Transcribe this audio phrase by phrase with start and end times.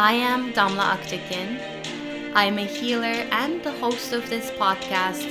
[0.00, 1.58] I am Damla Aktekin.
[2.32, 5.26] I'm a healer and the host of this podcast,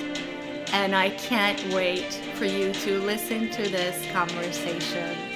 [0.73, 5.26] and I can't wait for you to listen to this conversation.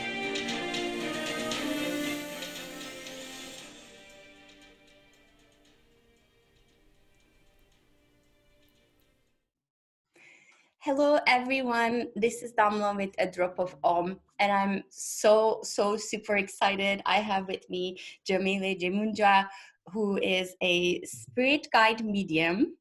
[11.01, 12.09] Hello, everyone.
[12.15, 17.01] This is Damla with a drop of Om, and I'm so, so super excited.
[17.07, 17.97] I have with me
[18.29, 19.47] Yamile Yemoonyah,
[19.87, 22.77] who is a spirit guide medium,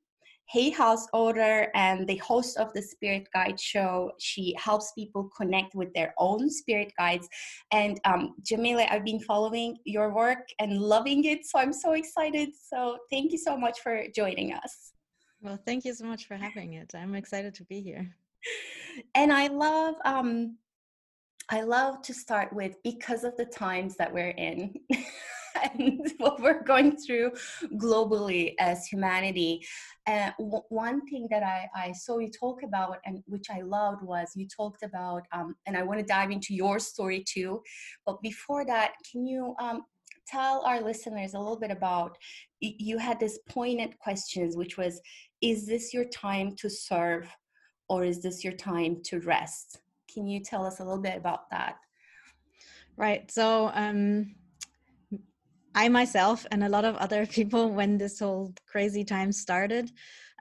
[0.51, 4.13] Hay House owner, and the host of the Spirit Guide show.
[4.19, 7.27] She helps people connect with their own spirit guides.
[7.73, 12.51] And um, Yamile, I've been following your work and loving it, so I'm so excited.
[12.69, 14.93] So thank you so much for joining us.
[15.43, 16.93] Well, thank you so much for having it.
[16.95, 18.15] I'm excited to be here.
[19.15, 20.57] And I love um
[21.51, 24.73] I love to start with because of the times that we're in
[25.77, 27.33] and what we're going through
[27.75, 29.67] globally as humanity.
[30.07, 34.03] Uh, w- one thing that I, I saw you talk about and which I loved
[34.03, 37.63] was you talked about, um, and I want to dive into your story too.
[38.07, 39.83] But before that, can you um,
[40.29, 42.17] tell our listeners a little bit about
[42.61, 45.01] you had this poignant questions which was
[45.41, 47.29] is this your time to serve
[47.91, 49.81] or is this your time to rest?
[50.13, 51.77] Can you tell us a little bit about that?
[52.97, 54.35] Right so um
[55.75, 59.91] i myself and a lot of other people when this whole crazy time started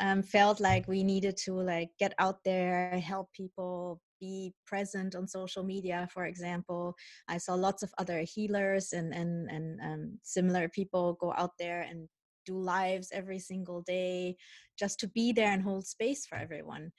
[0.01, 5.27] um, felt like we needed to like get out there help people be present on
[5.27, 6.93] social media for example.
[7.27, 11.81] I saw lots of other healers and and and um, similar people go out there
[11.89, 12.07] and
[12.45, 14.35] do lives every single day
[14.77, 16.91] just to be there and hold space for everyone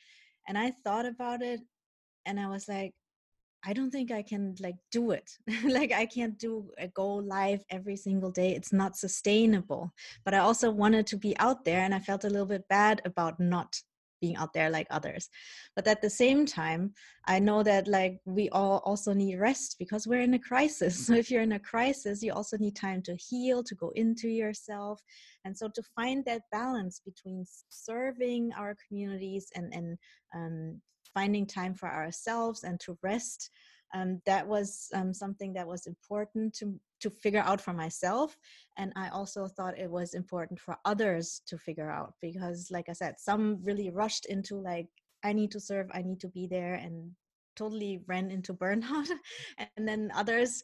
[0.50, 1.60] and i thought about it
[2.26, 2.92] and i was like
[3.64, 5.30] i don't think i can like do it.
[5.64, 9.92] Like i can't do a go live every single day it's not sustainable
[10.24, 13.00] but i also wanted to be out there and i felt a little bit bad
[13.04, 13.80] about not
[14.20, 15.28] being out there like others.
[15.74, 16.92] But at the same time
[17.26, 20.94] i know that like we all also need rest because we're in a crisis.
[21.06, 24.28] So if you're in a crisis you also need time to heal to go into
[24.28, 25.00] yourself.
[25.44, 29.98] And so to find that balance between serving our communities and and
[30.34, 30.80] um,
[31.14, 33.50] finding time for ourselves and to rest
[33.94, 38.36] um, that was um, something that was important to to figure out for myself
[38.76, 42.92] and i also thought it was important for others to figure out because like i
[42.92, 44.88] said some really rushed into like
[45.24, 47.10] i need to serve i need to be there and
[47.56, 49.08] totally ran into burnout
[49.76, 50.62] and then others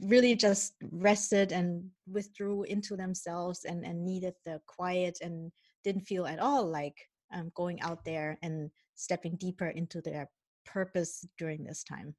[0.00, 5.52] really just rested and withdrew into themselves and, and needed the quiet and
[5.84, 6.96] didn't feel at all like
[7.32, 10.28] um, going out there and stepping deeper into their
[10.64, 12.14] purpose during this time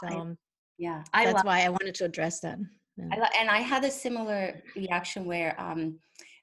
[0.00, 0.38] so um,
[0.78, 2.58] yeah I that's why i wanted to address that
[2.96, 3.08] yeah.
[3.12, 5.98] I, and i had a similar reaction where um,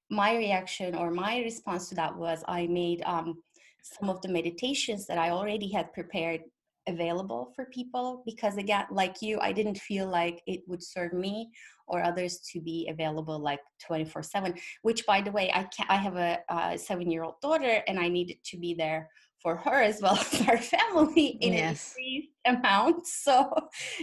[0.10, 3.42] my reaction or my response to that was i made um,
[3.82, 6.42] some of the meditations that i already had prepared
[6.88, 11.50] available for people because again like you i didn't feel like it would serve me
[11.88, 15.96] or others to be available like 24 7 which by the way i can i
[15.96, 19.10] have a, a seven year old daughter and i needed to be there
[19.44, 21.90] for her as well as our family in yes.
[21.90, 23.06] increased amount.
[23.24, 23.54] So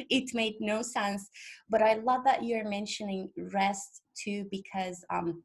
[0.08, 1.28] it made no sense.
[1.68, 5.42] But I love that you're mentioning rest too, because um,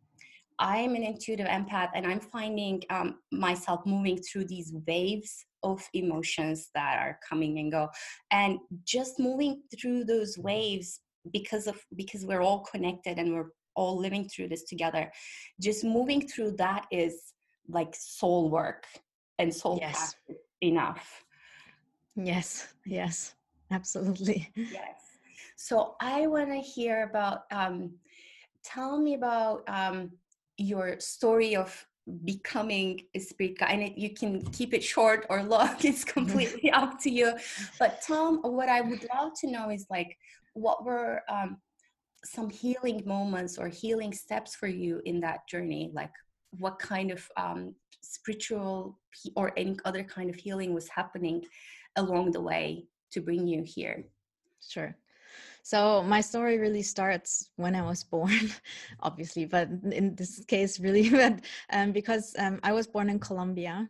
[0.60, 6.70] I'm an intuitive empath and I'm finding um, myself moving through these waves of emotions
[6.76, 7.90] that are coming and go.
[8.32, 11.02] And just moving through those waves
[11.34, 15.12] because of because we're all connected and we're all living through this together.
[15.60, 17.34] Just moving through that is
[17.68, 18.86] like soul work
[19.40, 20.16] and soul yes.
[20.62, 21.24] enough.
[22.16, 23.36] Yes, yes,
[23.72, 24.52] absolutely.
[24.56, 25.02] Yes.
[25.58, 27.44] So I want to hear about.
[27.52, 27.92] Um,
[28.66, 30.12] tell me about um,
[30.58, 31.86] your story of
[32.24, 37.00] becoming a spirit guide and you can keep it short or long it's completely up
[37.02, 37.34] to you
[37.80, 40.16] but tom what i would love to know is like
[40.54, 41.58] what were um,
[42.24, 46.12] some healing moments or healing steps for you in that journey like
[46.60, 47.74] what kind of um,
[48.14, 49.00] spiritual
[49.36, 51.44] or any other kind of healing was happening
[51.96, 54.04] along the way to bring you here
[54.60, 54.96] sure
[55.64, 58.54] So my story really starts when I was born,
[59.02, 61.42] obviously, but in this case, really, but
[61.74, 63.90] um, because um, I was born in Colombia.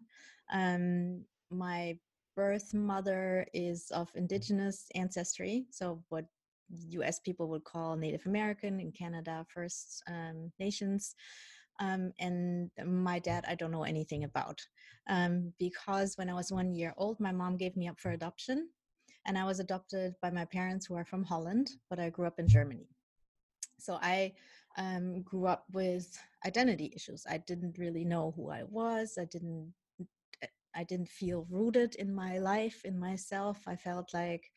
[0.54, 2.00] Um, my
[2.36, 6.26] birth mother is of indigenous ancestry, so what
[6.90, 7.20] U.S.
[7.20, 11.16] people would call Native American in Canada First um, Nations.
[11.80, 14.62] Um, and my dad, I don't know anything about
[15.10, 18.70] um, because when I was one year old, my mom gave me up for adoption
[19.26, 22.40] and I was adopted by my parents who are from Holland, but I grew up
[22.40, 22.88] in Germany.
[23.80, 24.34] So I
[24.78, 27.26] um, grew up with identity issues.
[27.30, 29.18] I didn't really know who I was.
[29.20, 29.74] I didn't.
[30.78, 33.62] I didn't feel rooted in my life, in myself.
[33.66, 34.52] I felt like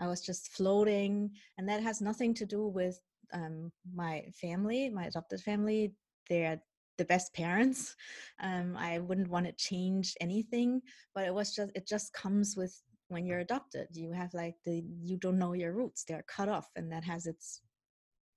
[0.00, 2.98] I was just floating, and that has nothing to do with
[3.34, 5.92] um, my family, my adopted family.
[6.28, 6.60] They're
[6.98, 7.96] the best parents.
[8.40, 10.82] Um, I wouldn't want to change anything,
[11.14, 12.80] but it was just it just comes with
[13.10, 16.70] when you're adopted you have like the you don't know your roots they're cut off
[16.76, 17.60] and that has its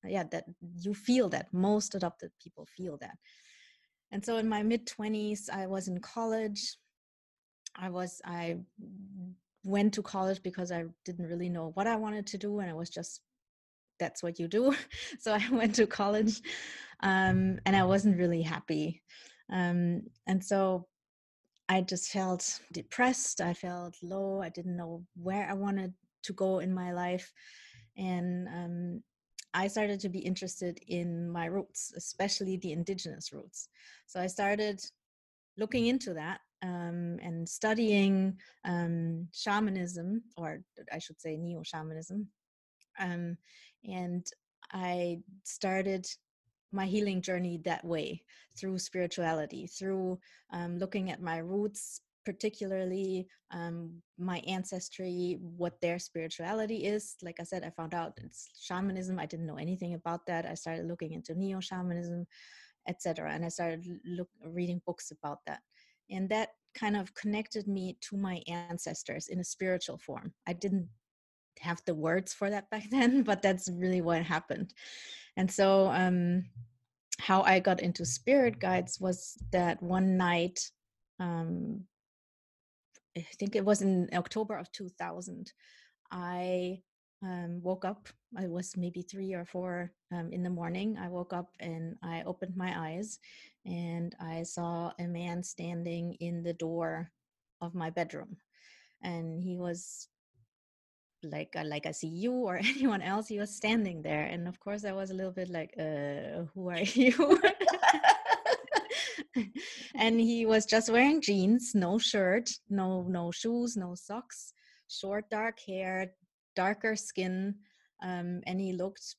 [0.03, 0.45] yeah that
[0.81, 3.17] you feel that most adopted people feel that
[4.11, 6.77] and so in my mid 20s i was in college
[7.75, 8.57] i was i
[9.63, 12.73] went to college because i didn't really know what i wanted to do and i
[12.73, 13.21] was just
[14.03, 14.75] that's what you do
[15.19, 16.41] so i went to college
[17.01, 19.01] um, and i wasn't really happy
[19.51, 20.87] um, and so
[21.69, 23.41] I just felt depressed.
[23.41, 24.41] I felt low.
[24.41, 27.31] I didn't know where I wanted to go in my life.
[27.97, 29.03] And um,
[29.53, 33.69] I started to be interested in my roots, especially the indigenous roots.
[34.07, 34.81] So I started
[35.57, 40.61] looking into that um, and studying um, shamanism, or
[40.91, 42.27] I should say neo shamanism.
[42.99, 43.37] Um,
[43.87, 44.25] and
[44.71, 46.07] I started
[46.71, 48.23] my healing journey that way
[48.57, 50.19] through spirituality, through
[50.51, 57.15] um, looking at my roots, particularly um, my ancestry, what their spirituality is.
[57.21, 59.19] Like I said, I found out it's shamanism.
[59.19, 60.45] I didn't know anything about that.
[60.45, 62.25] I started looking into neo shamanism,
[62.87, 65.61] etc., and I started look reading books about that,
[66.09, 70.33] and that kind of connected me to my ancestors in a spiritual form.
[70.47, 70.89] I didn't
[71.59, 74.73] have the words for that back then, but that's really what happened.
[75.37, 76.45] And so, um,
[77.19, 80.71] how I got into spirit guides was that one night,
[81.19, 81.81] um,
[83.15, 85.53] I think it was in October of 2000,
[86.11, 86.81] I
[87.23, 88.09] um, woke up.
[88.37, 90.97] I was maybe three or four um, in the morning.
[90.99, 93.19] I woke up and I opened my eyes
[93.65, 97.11] and I saw a man standing in the door
[97.61, 98.37] of my bedroom.
[99.01, 100.09] And he was
[101.23, 103.27] like uh, like I see you or anyone else.
[103.27, 106.69] He was standing there, and of course I was a little bit like, uh, "Who
[106.69, 107.41] are you?"
[109.95, 114.53] and he was just wearing jeans, no shirt, no no shoes, no socks,
[114.87, 116.13] short dark hair,
[116.55, 117.55] darker skin,
[118.01, 119.15] um, and he looked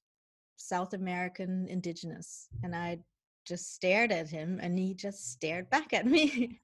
[0.57, 2.49] South American indigenous.
[2.63, 2.99] And I
[3.45, 6.61] just stared at him and he just stared back at me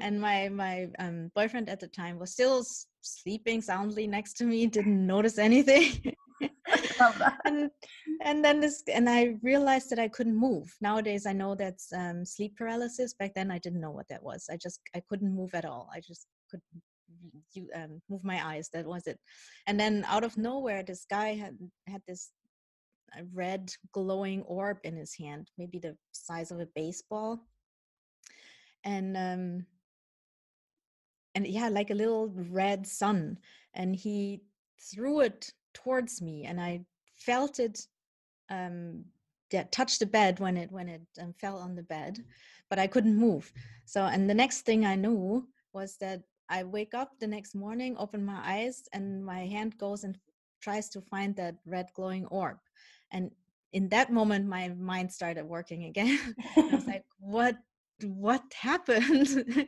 [0.00, 2.64] and my my um, boyfriend at the time was still
[3.02, 6.14] sleeping soundly next to me didn't notice anything.
[7.44, 7.70] And
[8.22, 10.74] and then this and i realized that i couldn't move.
[10.80, 13.14] Nowadays i know that's um, sleep paralysis.
[13.14, 14.48] Back then i didn't know what that was.
[14.50, 15.88] I just i couldn't move at all.
[15.94, 16.60] I just could
[17.52, 18.68] you um, move my eyes.
[18.72, 19.18] That was it.
[19.66, 21.56] And then out of nowhere this guy had
[21.86, 22.30] had this
[23.34, 27.40] red glowing orb in his hand, maybe the size of a baseball.
[28.84, 29.66] And um
[31.34, 33.38] and yeah, like a little red sun.
[33.74, 34.42] And he
[34.80, 36.80] threw it towards me and I
[37.14, 37.86] felt it
[38.50, 39.04] um
[39.52, 42.18] yeah, touch the bed when it when it um, fell on the bed,
[42.68, 43.52] but I couldn't move.
[43.84, 47.96] So and the next thing I knew was that I wake up the next morning,
[47.98, 50.18] open my eyes, and my hand goes and
[50.60, 52.58] tries to find that red glowing orb
[53.12, 53.30] and
[53.72, 56.18] in that moment my mind started working again
[56.56, 57.56] i was like what
[58.04, 59.28] what happened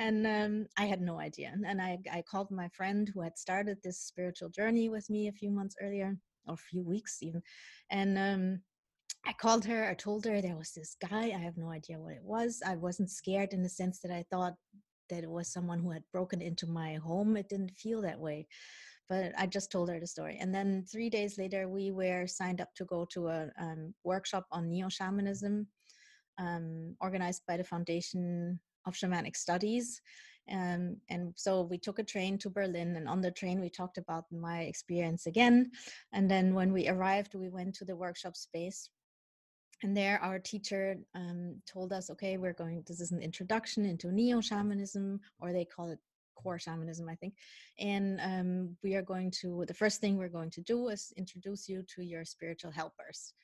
[0.00, 3.78] and um, i had no idea and I, I called my friend who had started
[3.82, 6.16] this spiritual journey with me a few months earlier
[6.48, 7.42] or a few weeks even
[7.90, 8.60] and um,
[9.26, 12.14] i called her i told her there was this guy i have no idea what
[12.14, 14.54] it was i wasn't scared in the sense that i thought
[15.10, 18.46] that it was someone who had broken into my home it didn't feel that way
[19.10, 20.38] but I just told her the story.
[20.40, 24.46] And then three days later, we were signed up to go to a um, workshop
[24.52, 25.66] on neo shamanism,
[26.38, 30.00] um, organized by the Foundation of Shamanic Studies.
[30.50, 33.98] Um, and so we took a train to Berlin, and on the train, we talked
[33.98, 35.70] about my experience again.
[36.12, 38.90] And then when we arrived, we went to the workshop space.
[39.82, 44.12] And there, our teacher um, told us, okay, we're going, this is an introduction into
[44.12, 45.98] neo shamanism, or they call it
[46.34, 47.34] core shamanism, I think.
[47.78, 51.68] And um, we are going to, the first thing we're going to do is introduce
[51.68, 53.34] you to your spiritual helpers.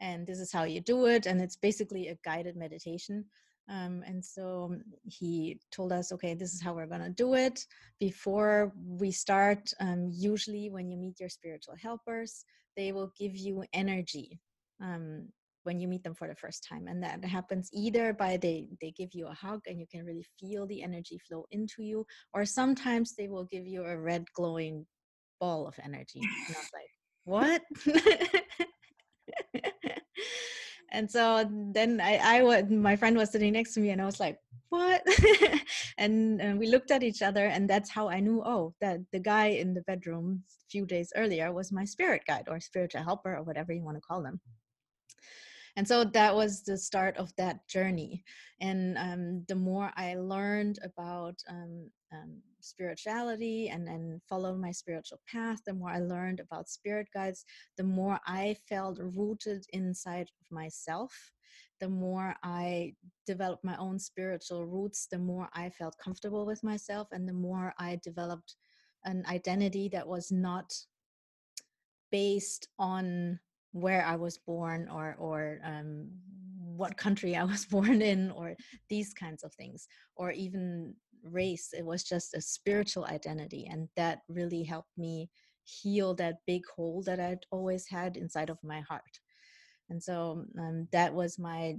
[0.00, 1.26] And this is how you do it.
[1.26, 3.24] And it's basically a guided meditation.
[3.70, 4.74] Um, and so
[5.04, 7.64] he told us, okay, this is how we're going to do it.
[8.00, 12.44] Before we start, um, usually when you meet your spiritual helpers,
[12.76, 14.40] they will give you energy.
[14.82, 15.28] Um,
[15.64, 18.90] when you meet them for the first time and that happens either by they they
[18.92, 22.46] give you a hug and you can really feel the energy flow into you or
[22.46, 24.86] sometimes they will give you a red glowing
[25.38, 26.90] ball of energy and i was like
[27.24, 27.62] what
[30.92, 34.20] and so then i i my friend was sitting next to me and i was
[34.20, 34.38] like
[34.70, 35.02] what?
[35.98, 39.18] And, and we looked at each other and that's how i knew oh that the
[39.18, 43.36] guy in the bedroom a few days earlier was my spirit guide or spiritual helper
[43.36, 44.40] or whatever you want to call them.
[45.76, 48.24] And so that was the start of that journey.
[48.60, 55.20] And um, the more i learned about um, um, spirituality and then followed my spiritual
[55.30, 57.44] path the more i learned about spirit guides
[57.76, 61.32] the more i felt rooted inside of myself
[61.80, 62.92] the more i
[63.26, 67.74] developed my own spiritual roots the more i felt comfortable with myself and the more
[67.78, 68.56] i developed
[69.04, 70.72] an identity that was not
[72.10, 73.38] based on
[73.72, 76.08] where I was born or or um,
[76.76, 78.56] what country I was born in or
[78.88, 79.86] these kinds of things
[80.16, 81.70] or even race.
[81.72, 85.30] It was just a spiritual identity, and that really helped me
[85.64, 89.20] heal that big hole that I'd always had inside of my heart.
[89.88, 91.76] And so um, that was my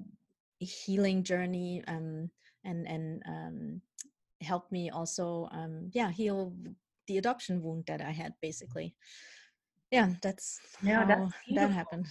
[0.59, 2.29] healing journey, um,
[2.63, 3.81] and and um,
[4.41, 6.53] helped me also, um, yeah, heal
[7.07, 8.95] the adoption wound that I had basically
[9.91, 12.07] yeah that's yeah how that happened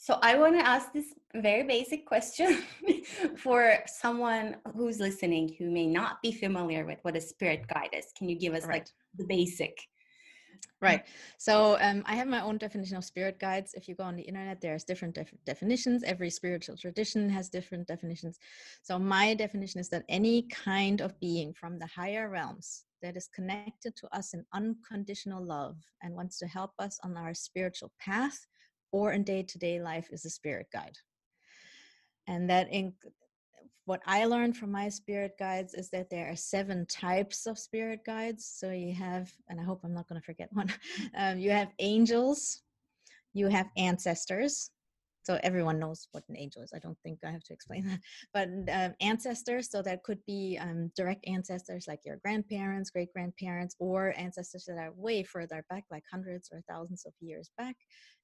[0.00, 2.62] so i want to ask this very basic question
[3.36, 8.06] for someone who's listening who may not be familiar with what a spirit guide is.
[8.16, 8.74] Can you give us right.
[8.74, 8.86] like
[9.16, 9.76] the basic?
[10.80, 11.04] Right.
[11.38, 13.74] So um, i have my own definition of spirit guides.
[13.74, 16.02] If you go on the internet there's different def- definitions.
[16.02, 18.38] Every spiritual tradition has different definitions.
[18.82, 23.28] So my definition is that any kind of being from the higher realms that is
[23.34, 28.46] connected to us in unconditional love and wants to help us on our spiritual path
[28.92, 30.96] or in day to day life is a spirit guide.
[32.26, 32.92] And that in
[33.86, 38.00] what I learned from my spirit guides is that there are seven types of spirit
[38.04, 38.44] guides.
[38.44, 40.70] So you have, and I hope I'm not going to forget one,
[41.16, 42.60] um, you have angels,
[43.32, 44.70] you have ancestors,
[45.28, 48.00] so everyone knows what an angel is i don't think i have to explain that
[48.32, 53.76] but um, ancestors so that could be um, direct ancestors like your grandparents great grandparents
[53.78, 57.76] or ancestors that are way further back like hundreds or thousands of years back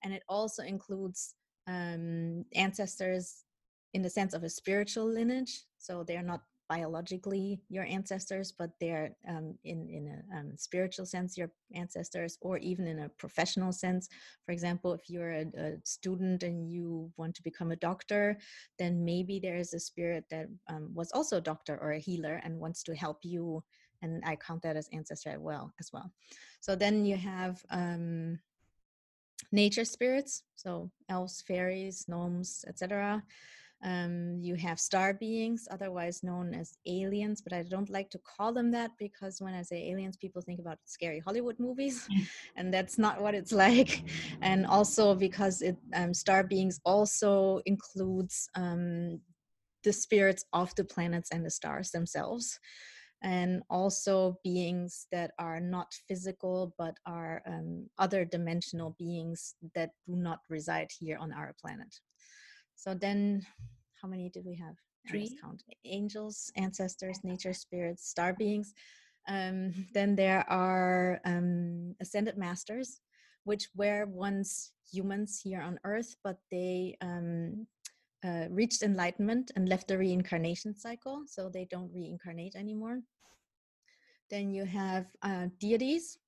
[0.02, 1.34] and it also includes
[1.66, 3.44] um, ancestors
[3.92, 9.14] in the sense of a spiritual lineage so they're not biologically your ancestors, but they're
[9.28, 14.09] um, in in a um, spiritual sense your ancestors, or even in a professional sense.
[14.47, 18.38] For example, if you're a, a, student and you want to become a doctor,
[18.78, 22.40] then maybe there is a spirit that um, was also a doctor or a healer
[22.44, 23.62] and wants to help you.
[24.02, 25.73] And I count that as ancestor as well.
[25.80, 26.11] As well.
[26.61, 28.38] So then you have um,
[29.52, 33.23] nature spirits, so elves, fairies, gnomes, etc.
[33.84, 38.52] Um, you have star beings, otherwise known as aliens, but I don't like to call
[38.52, 42.26] them that because when I say aliens, people think about scary Hollywood movies, mm.
[42.56, 44.02] and that's not what it's like.
[44.40, 49.20] And also because it um, star beings also includes um,
[49.82, 52.58] the spirits of the planets and the stars themselves
[53.24, 60.14] and also beings that are not physical but are um, other dimensional beings that do
[60.14, 62.00] not reside here on our planet.
[62.76, 63.47] So then,
[64.00, 64.76] how many did we have?
[65.09, 65.37] Three.
[65.40, 68.73] count angels, ancestors, nature spirits, star beings.
[69.28, 73.00] Um, then there are um, ascended masters,
[73.45, 77.66] which were once humans here on Earth, but they um,
[78.25, 83.00] uh, reached enlightenment and left the reincarnation cycle, so they don't reincarnate anymore.
[84.31, 86.19] Then you have uh, deities,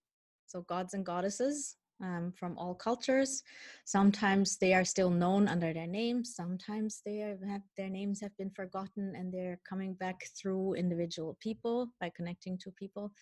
[0.47, 3.43] so gods and goddesses, um, from all cultures.
[3.85, 6.35] Sometimes they are still known under their names.
[6.35, 11.89] Sometimes they have their names have been forgotten, and they're coming back through individual people
[12.01, 13.13] by connecting to people.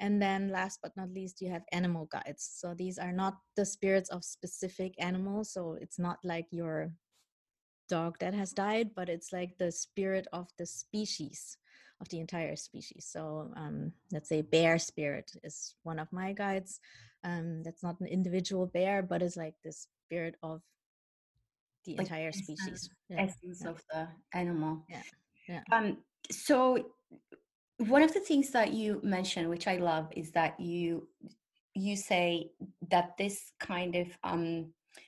[0.00, 2.50] And then, last but not least, you have animal guides.
[2.56, 5.52] So these are not the spirits of specific animals.
[5.52, 6.92] So it's not like your
[7.88, 11.58] dog that has died, but it's like the spirit of the species
[12.04, 13.06] of the entire species.
[13.08, 16.80] So um, let's say bear spirit is one of my guides
[17.24, 20.60] um, that's not an individual bear, but is like the spirit of
[21.86, 22.90] the like entire species.
[23.08, 23.22] Yeah.
[23.22, 23.70] Essence yeah.
[23.70, 24.84] of the animal.
[24.88, 25.02] Yeah.
[25.48, 25.60] Yeah.
[25.72, 25.98] Um,
[26.30, 26.92] so
[27.78, 31.08] one of the things that you mentioned which i love is that you
[31.74, 32.50] you say
[32.88, 34.66] that this kind of um,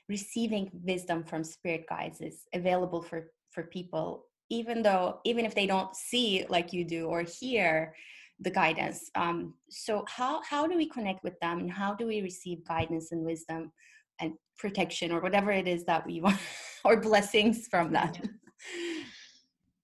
[0.09, 5.67] receiving wisdom from spirit guides is available for for people even though even if they
[5.67, 7.93] don't see like you do or hear
[8.39, 12.21] the guidance um, so how how do we connect with them and how do we
[12.21, 13.71] receive guidance and wisdom
[14.19, 16.39] and protection or whatever it is that we want
[16.83, 18.11] or blessings from them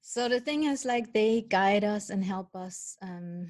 [0.02, 3.48] so the thing is like they guide us and help us um,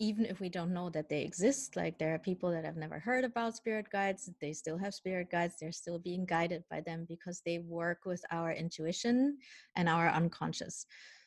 [0.00, 2.98] even if we don't know that they exist like there are people that have never
[2.98, 7.06] heard about spirit guides they still have spirit guides they're still being guided by them
[7.08, 9.38] because they work with our intuition
[9.76, 10.86] and our unconscious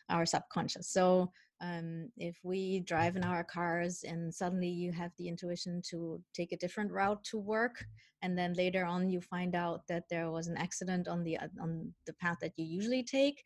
[0.09, 0.89] our subconscious.
[0.89, 1.31] So
[1.62, 6.51] um, if we drive in our cars and suddenly you have the intuition to take
[6.51, 7.83] a different route to work
[8.21, 11.91] and then later on you find out that there was an accident on the on
[12.05, 13.43] the path that you usually take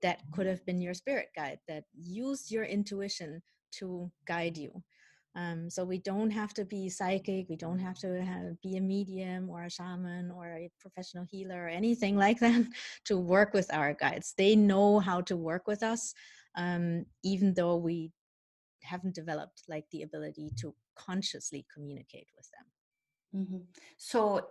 [0.00, 3.40] that could have been your spirit guide that used your intuition
[3.78, 4.82] to guide you.
[5.34, 8.80] Um, so we don't have to be psychic, we don't have to have, be a
[8.80, 12.66] medium or a shaman or a professional healer or anything like that
[13.06, 14.34] to work with our guides.
[14.36, 16.12] They know how to work with us,
[16.56, 18.12] um, even though we
[18.82, 23.42] haven't developed like the ability to consciously communicate with them.
[23.42, 23.62] Mm-hmm.
[23.96, 24.48] So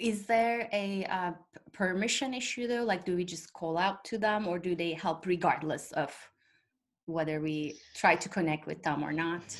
[0.00, 1.32] is there a uh,
[1.72, 5.24] permission issue though like do we just call out to them or do they help
[5.24, 6.12] regardless of
[7.06, 9.56] whether we try to connect with them or not.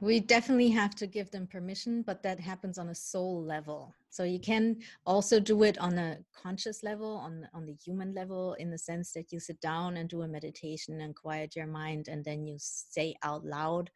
[0.00, 3.94] We definitely have to give them permission but that happens on a soul level.
[4.10, 4.76] So you can
[5.06, 9.12] also do it on a conscious level on on the human level in the sense
[9.12, 12.56] that you sit down and do a meditation and quiet your mind and then you
[12.58, 13.90] say out loud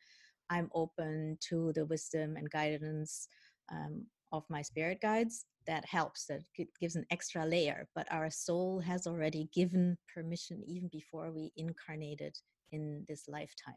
[0.51, 3.29] i'm open to the wisdom and guidance
[3.71, 5.47] um, of my spirit guides.
[5.67, 6.43] That helps that
[6.81, 12.37] gives an extra layer but our soul has already given permission even before we incarnated
[12.73, 13.77] in this lifetime.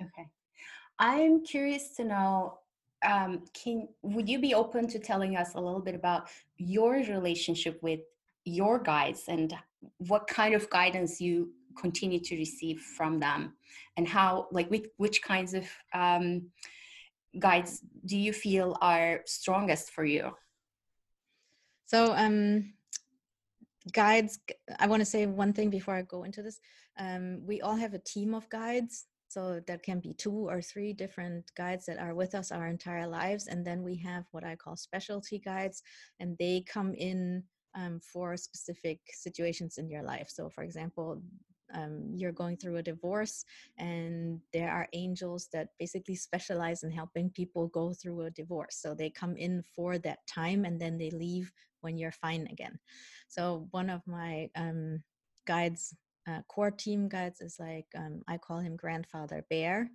[0.00, 0.28] Okay.
[0.98, 2.58] I'm curious to know
[3.04, 7.78] um, can would you be open to telling us a little bit about your relationship
[7.82, 8.00] with
[8.44, 9.54] your guides and
[9.98, 13.54] what kind of guidance you continue to receive from them
[13.96, 16.42] and how like which, which kinds of um,
[17.38, 20.30] guides do you feel are strongest for you
[21.84, 22.72] so um
[23.92, 24.38] guides
[24.78, 26.60] i want to say one thing before i go into this
[26.98, 30.92] um, we all have a team of guides so there can be two or three
[30.92, 34.54] different guides that are with us our entire lives and then we have what i
[34.54, 35.82] call specialty guides
[36.20, 37.42] and they come in
[37.74, 40.28] um, for specific situations in your life.
[40.28, 41.22] So for example
[41.72, 43.44] um, you're going through a divorce
[43.78, 48.76] and there are angels that basically specialize in helping people go through a divorce.
[48.76, 52.78] So they come in for that time and then they leave when you're fine again.
[53.28, 55.02] So one of my um,
[55.46, 55.94] guides
[56.28, 59.90] uh, core team guides is like um, I call him Grandfather Bear.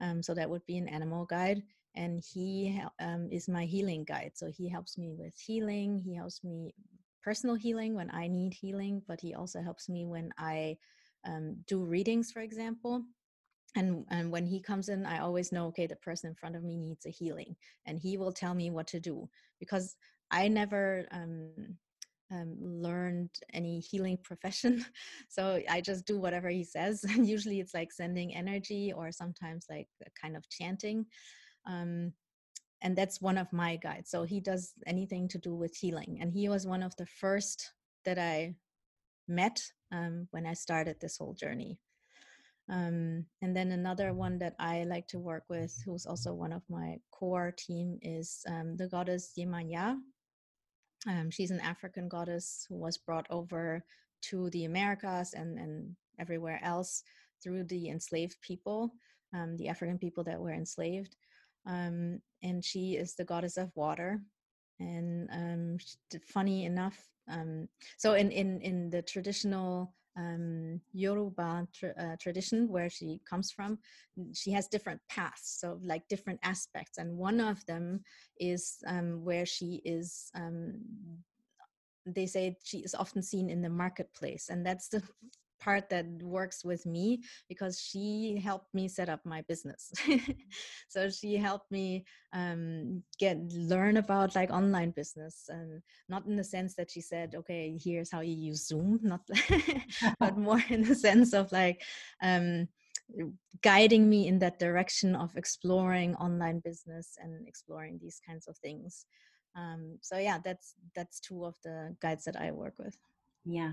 [0.00, 1.62] Um, so that would be an animal guide,
[1.94, 4.32] and he um, is my healing guide.
[4.34, 5.98] So he helps me with healing.
[5.98, 6.74] He helps me
[7.22, 10.76] personal healing when I need healing, but he also helps me when I
[11.24, 13.04] um, do readings, for example.
[13.76, 16.64] And, and when he comes in, I always know, okay, the person in front of
[16.64, 19.28] me needs a healing, and he will tell me what to do
[19.60, 19.96] because
[20.30, 21.76] I never um,
[22.32, 24.84] um, learned any healing profession.
[25.28, 27.04] So I just do whatever he says.
[27.08, 29.88] And usually it's like sending energy or sometimes like
[30.20, 31.06] kind of chanting.
[31.66, 32.12] Um,
[32.82, 34.10] and that's one of my guides.
[34.10, 36.18] So he does anything to do with healing.
[36.20, 37.72] And he was one of the first
[38.04, 38.56] that I
[39.28, 41.78] met um, when I started this whole journey.
[42.68, 46.62] Um, and then another one that I like to work with, who's also one of
[46.68, 49.96] my core team, is um, the goddess Yemaya,
[51.06, 53.84] um, she's an African goddess who was brought over
[54.22, 57.02] to the Americas and, and everywhere else
[57.42, 58.92] through the enslaved people,
[59.34, 61.16] um, the African people that were enslaved.
[61.66, 64.20] Um, and she is the goddess of water.
[64.78, 72.16] And um, funny enough, um, so in, in, in the traditional um, Yoruba tra- uh,
[72.20, 73.78] tradition where she comes from,
[74.34, 78.00] she has different paths, so like different aspects, and one of them
[78.38, 80.30] is um, where she is.
[80.34, 80.74] Um,
[82.04, 85.02] they say she is often seen in the marketplace, and that's the
[85.62, 89.92] part that works with me because she helped me set up my business.
[90.88, 96.44] So she helped me um, get learn about like online business and not in the
[96.44, 99.20] sense that she said okay here's how you use zoom not
[100.20, 101.80] but more in the sense of like
[102.22, 102.68] um,
[103.62, 109.06] guiding me in that direction of exploring online business and exploring these kinds of things.
[109.56, 112.96] Um, so yeah that's that's two of the guides that i work with
[113.44, 113.72] yeah.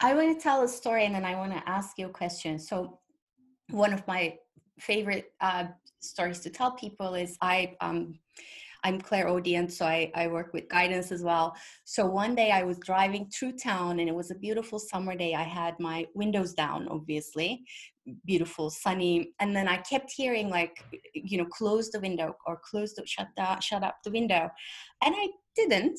[0.00, 2.58] I want to tell a story and then I want to ask you a question.
[2.58, 2.98] So,
[3.70, 4.36] one of my
[4.78, 5.64] favorite uh,
[6.00, 8.18] stories to tell people is I um,
[8.86, 11.56] I'm clairaudient, so I, I work with guidance as well.
[11.84, 15.34] So one day I was driving through town and it was a beautiful summer day.
[15.34, 17.64] I had my windows down, obviously,
[18.24, 19.32] beautiful, sunny.
[19.40, 23.26] And then I kept hearing like, you know, close the window or close the, shut,
[23.36, 24.48] the, shut up the window.
[25.04, 25.98] And I didn't.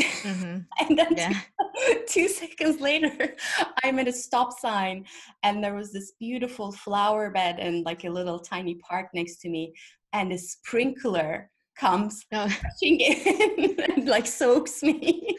[0.00, 0.58] Mm-hmm.
[0.80, 1.40] and then yeah.
[1.86, 3.36] two, two seconds later,
[3.84, 5.04] I'm at a stop sign,
[5.42, 9.48] and there was this beautiful flower bed and like a little tiny park next to
[9.48, 9.74] me,
[10.12, 12.44] and a sprinkler comes oh.
[12.62, 15.36] rushing in and like soaks me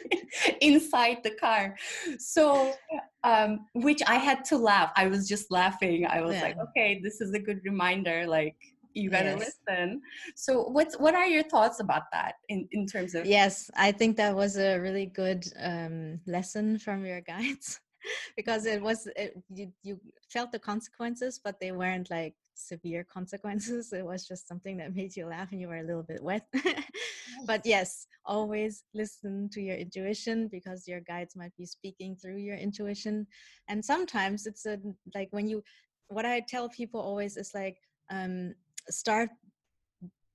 [0.60, 1.76] inside the car.
[2.18, 2.74] So,
[3.22, 4.90] um, which I had to laugh.
[4.96, 6.06] I was just laughing.
[6.06, 6.42] I was yeah.
[6.42, 8.26] like, okay, this is a good reminder.
[8.26, 8.56] Like,
[8.94, 9.58] you gotta yes.
[9.68, 10.00] listen.
[10.36, 13.26] So, what's what are your thoughts about that in in terms of?
[13.26, 17.80] Yes, I think that was a really good um, lesson from your guides
[18.36, 23.92] because it was it, you you felt the consequences, but they weren't like severe consequences.
[23.92, 26.46] It was just something that made you laugh and you were a little bit wet.
[27.46, 32.56] but yes, always listen to your intuition because your guides might be speaking through your
[32.56, 33.26] intuition.
[33.68, 34.78] And sometimes it's a
[35.14, 35.62] like when you
[36.08, 37.78] what I tell people always is like
[38.10, 38.54] um
[38.90, 39.30] start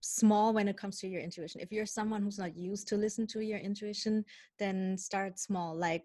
[0.02, 1.62] small when it comes to your intuition.
[1.62, 4.24] If you're someone who's not used to listen to your intuition,
[4.58, 5.76] then start small.
[5.76, 6.04] Like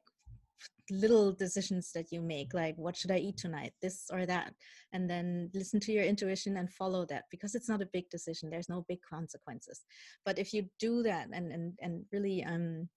[0.90, 4.52] little decisions that you make like what should i eat tonight this or that
[4.92, 8.50] and then listen to your intuition and follow that because it's not a big decision
[8.50, 9.80] there's no big consequences
[10.26, 12.88] but if you do that and and, and really um,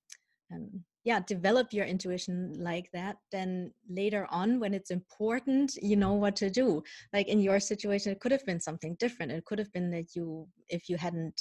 [0.53, 0.69] um
[1.03, 6.35] yeah develop your intuition like that then later on when it's important you know what
[6.35, 6.83] to do.
[7.13, 9.31] Like in your situation it could have been something different.
[9.31, 11.39] It could have been that you if you hadn't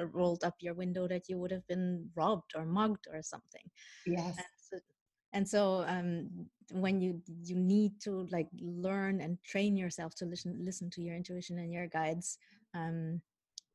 [0.00, 3.62] uh, rolled up your window that you would have been robbed or mugged or something.
[4.04, 4.36] Yes.
[5.32, 6.30] And so um,
[6.70, 11.16] when you you need to like learn and train yourself to listen listen to your
[11.16, 12.38] intuition and your guides
[12.74, 13.20] um,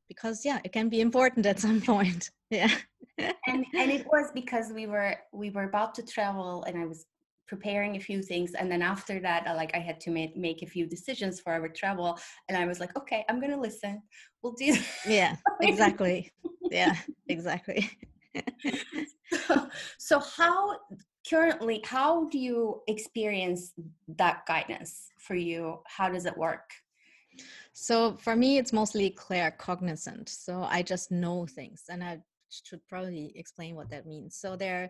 [0.08, 2.30] because yeah it can be important at some point.
[2.50, 2.72] Yeah
[3.48, 7.06] and and it was because we were we were about to travel and i was
[7.48, 10.62] preparing a few things and then after that I, like i had to make, make
[10.62, 14.02] a few decisions for our travel and i was like okay i'm gonna listen.
[14.42, 16.32] We'll do yeah exactly.
[16.72, 16.96] Yeah
[17.28, 17.90] exactly.
[19.48, 20.78] So, so how
[21.30, 23.74] currently how do you experience
[24.18, 25.80] that guidance for you?
[25.86, 26.70] How does it work?
[27.74, 30.30] So for me it's mostly claircognizant.
[30.30, 34.90] So i just know things and i should probably explain what that means so there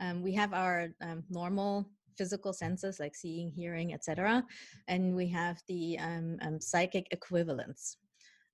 [0.00, 4.44] um, we have our um, normal physical senses like seeing hearing etc
[4.88, 7.96] and we have the um, um psychic equivalents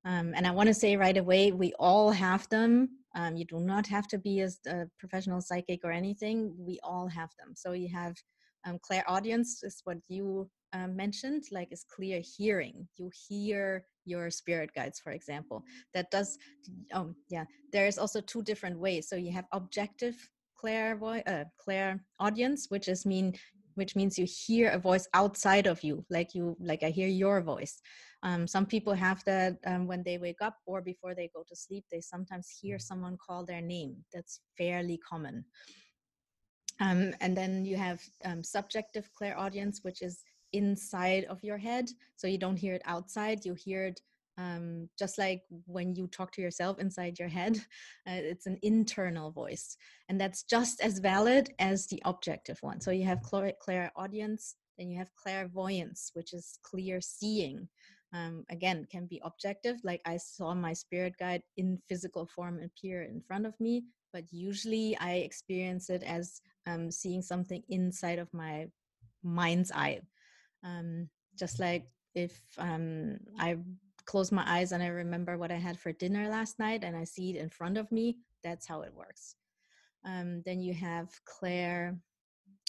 [0.06, 2.90] um, and I want to say right away, we all have them.
[3.34, 6.54] You do not have to be a, a, professional psychic or anything.
[6.56, 7.54] We all have them.
[7.56, 8.14] So you have
[8.82, 12.88] clairaudience is what you uh, mentioned, like is clear hearing.
[12.96, 15.64] You hear your spirit guides, for example.
[15.94, 16.38] That does,
[16.94, 17.44] oh yeah.
[17.72, 19.08] There is also two different ways.
[19.08, 20.16] So you have objective
[20.56, 23.34] clairvoy, uh, clair audience, which is mean
[23.74, 27.42] which means you hear a voice outside of you like you like i hear your
[27.42, 27.82] voice
[28.26, 31.54] um, some people have that um, when they wake up or before they go to
[31.54, 33.96] sleep, they sometimes hear someone call their name.
[34.12, 35.44] That's fairly common.
[36.80, 41.88] Um, and then you have um, subjective clairaudience, which is inside of your head.
[42.16, 44.00] So you don't hear it outside, you hear it
[44.38, 47.56] um, just like when you talk to yourself inside your head,
[48.06, 49.76] uh, it's an internal voice.
[50.08, 52.80] And that's just as valid as the objective one.
[52.80, 57.68] So you have clairaudience, then you have clairvoyance, which is clear seeing
[58.12, 63.02] um, again can be objective like i saw my spirit guide in physical form appear
[63.02, 68.32] in front of me but usually i experience it as um, seeing something inside of
[68.32, 68.66] my
[69.22, 70.00] mind's eye
[70.66, 73.56] um, just like if um, i
[74.04, 77.04] close my eyes and i remember what i had for dinner last night and i
[77.04, 79.34] see it in front of me that's how it works.
[80.04, 81.98] Um, then you have claire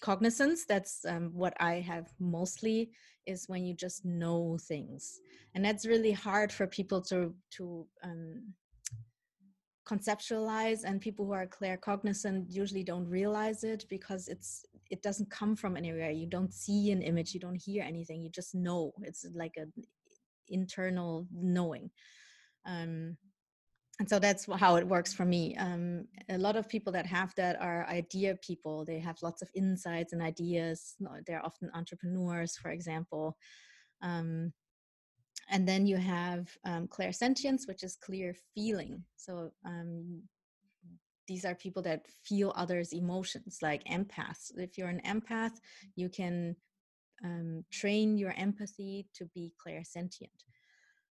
[0.01, 2.91] cognizance that's um, what i have mostly
[3.25, 5.19] is when you just know things.
[5.53, 8.53] And that's really hard for people to to um,
[9.87, 15.55] conceptualize and people who are claircognizant usually don't realize it because it's it doesn't come
[15.55, 16.11] from anywhere.
[16.11, 18.93] You don't see an image you don't hear anything you just know.
[19.01, 19.71] It's like an
[20.47, 21.89] internal knowing.
[22.65, 23.17] Um,
[23.99, 25.55] and so that's how it works for me.
[25.57, 28.85] Um, a lot of people that have that are idea people.
[28.85, 30.95] They have lots of insights and ideas.
[31.25, 33.35] They're often entrepreneurs for example.
[34.01, 34.53] Um,
[35.49, 40.21] and then you have um, clairsentience which is clear feeling so um,
[41.27, 45.59] these are people that feel others emotions like empaths if you're an empath
[45.95, 46.55] you can
[47.23, 50.43] um, train your empathy to be clairsentient.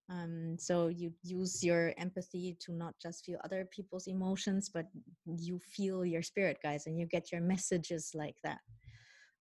[0.09, 4.87] Um, so you use your empathy to not just feel other people's emotions, but
[5.27, 8.61] you feel your spirit guides and you get your messages like that.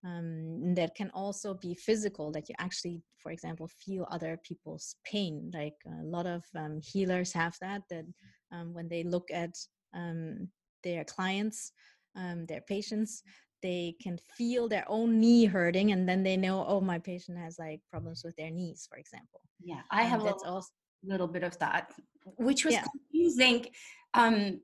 [0.06, 5.52] Um, that can also be physical, that you actually, for example, feel other people's pain.
[5.52, 8.06] Like a lot of um, healers have that, that
[8.52, 9.56] um, when they look at
[9.96, 10.50] um,
[10.84, 11.72] their clients,
[12.16, 13.24] um, their patients,
[13.64, 17.58] they can feel their own knee hurting and then they know oh my patient has
[17.58, 20.70] like problems with their knees for example yeah i have um, a that's little, also
[21.04, 21.92] little bit of that
[22.38, 22.84] which was Yeah.
[22.92, 23.66] confusing
[24.14, 24.60] um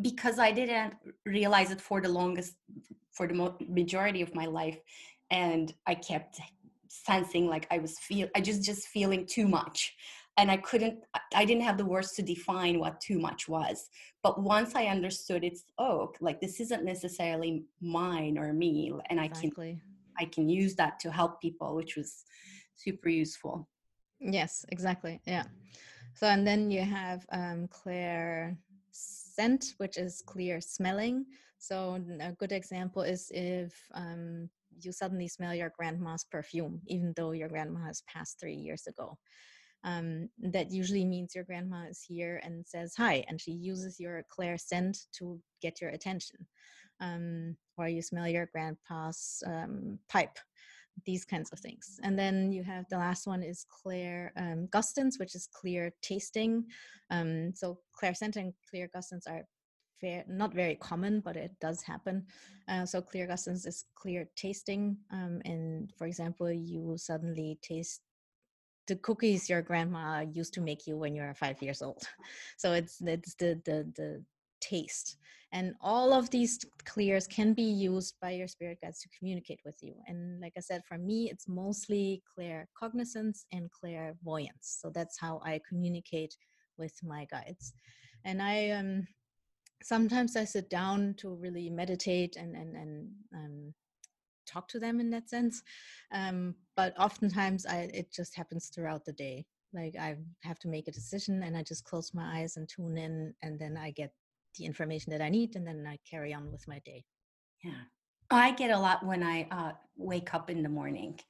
[0.00, 0.94] because i didn't
[1.26, 2.54] realize it for the longest
[3.10, 4.78] for the mo- majority of my life
[5.30, 6.40] and i kept
[6.88, 9.94] sensing like i was feel i just just feeling too much
[10.38, 13.88] and i couldn't I- i didn't have the words to define what too much was
[14.22, 19.28] but once i understood it's oh like this isn't necessarily mine or me and i
[19.28, 19.50] can
[20.18, 22.24] i can use that to help people which was
[22.74, 23.68] super useful.
[24.20, 25.44] Yes exactly yeah.
[26.14, 28.56] So and then you have um claire
[29.34, 31.24] scent which is clear smelling.
[31.58, 34.48] So a good example is if um,
[34.80, 39.16] you suddenly smell your grandma's perfume even though your grandma has passed three years ago.
[39.84, 44.24] Um, that usually means your grandma is here and says hi and she uses your
[44.30, 46.46] clairscent to get your attention.
[47.00, 50.38] Um, or you smell your grandpa's um, pipe
[51.04, 51.98] these kinds of things.
[52.02, 56.64] And then you have the last one is claire um, gustance which is clear tasting.
[57.10, 59.44] Um, so clairscent and clairgustance are
[60.00, 62.26] fair, not very common but it does happen.
[62.68, 64.96] Uh, so clairgustance is clear tasting.
[65.10, 68.00] Um, and for example you suddenly taste
[68.88, 72.02] the cookies your grandma used to make you when you were five years old.
[72.56, 74.24] So it's it's the the the
[74.60, 75.16] taste,
[75.52, 79.76] and all of these clears can be used by your spirit guides to communicate with
[79.82, 79.94] you.
[80.06, 84.78] And like I said, for me, it's mostly clear cognizance and clairvoyance.
[84.80, 86.34] So that's how I communicate
[86.78, 87.74] with my guides,
[88.24, 89.06] and I um
[89.82, 93.74] sometimes I sit down to really meditate and and and um,
[94.46, 95.62] talk to them in that sense
[96.12, 100.88] um, but oftentimes I, it just happens throughout the day like i have to make
[100.88, 104.12] a decision and i just close my eyes and tune in and then i get
[104.58, 107.04] the information that i need and then i carry on with my day
[107.64, 107.82] Yeah.
[108.30, 111.20] I get a lot when I uh, wake up in the morning,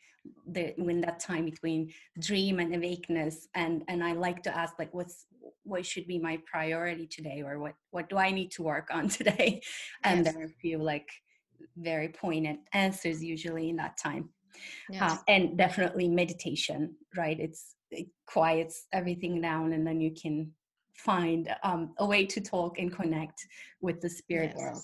[0.47, 4.95] the, when that time between dream and awakeness, and and I like to ask like,
[4.95, 5.27] what's
[5.65, 9.09] what should be my priority today, or what what do I need to work on
[9.19, 9.63] today,
[10.05, 10.35] and Yes.
[10.35, 11.09] there are a few like
[11.77, 14.29] very poignant answers usually in that time,
[14.89, 17.39] yes uh, and definitely meditation, right?
[17.41, 20.53] It's it quiets everything down, and then you can
[20.95, 23.47] find um, a way to talk and connect
[23.81, 24.61] with the spirit Yes.
[24.61, 24.83] world.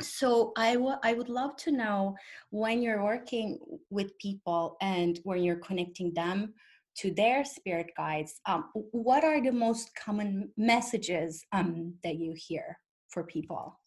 [0.00, 2.16] So I wa- I would love to know
[2.50, 3.58] when you're working
[3.90, 6.54] with people and when you're connecting them
[6.98, 12.78] to their spirit guides um, what are the most common messages um, that you hear
[13.08, 13.78] for people?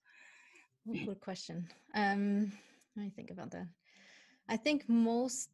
[1.05, 1.67] Good question.
[1.93, 2.51] Um
[2.95, 3.67] let me think about that.
[4.49, 5.49] I think most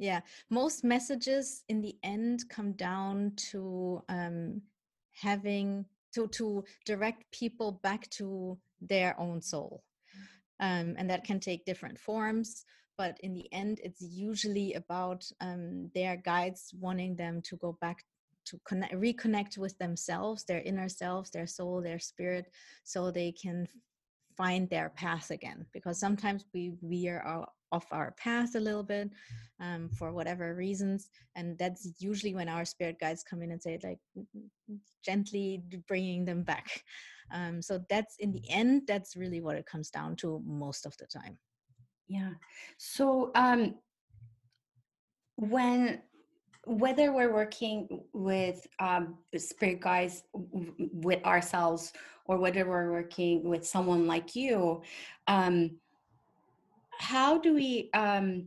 [0.00, 4.60] yeah most messages in the end come down to um
[5.12, 9.84] having to to direct people back to their own soul
[10.60, 12.64] um, and that can take different forms
[12.96, 18.04] but in the end it's usually about um, their guides wanting them to go back
[18.46, 22.46] to connect, reconnect with themselves their inner selves their soul their spirit
[22.84, 23.68] so they can
[24.34, 29.10] find their path again because sometimes we veer our, off our path a little bit
[29.60, 33.78] um, for whatever reasons and that's usually when our spirit guides come in and say
[33.82, 33.98] like
[35.04, 36.82] gently bringing them back.
[37.32, 40.96] Um, so that's in the end that's really what it comes down to most of
[40.98, 41.38] the time.
[42.08, 42.32] Yeah.
[42.76, 43.76] So um,
[45.36, 46.02] when
[46.66, 51.92] whether we're working with um, spirit guides w- w- with ourselves
[52.26, 54.82] or whether we're working with someone like you
[55.26, 55.70] um,
[57.00, 58.46] how do we um,